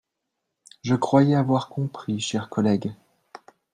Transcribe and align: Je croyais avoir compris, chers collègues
Je 0.81 0.95
croyais 0.95 1.35
avoir 1.35 1.69
compris, 1.69 2.19
chers 2.19 2.49
collègues 2.49 2.91